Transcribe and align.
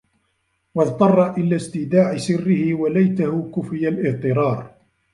وَاضْطَرَّ 0.75 1.37
إلَى 1.37 1.55
اسْتِيدَاعِ 1.55 2.17
سِرِّهِ 2.17 2.73
وَلَيْتَهُ 2.73 3.51
كُفِيَ 3.55 3.87
الِاضْطِرَارُ 3.87 4.71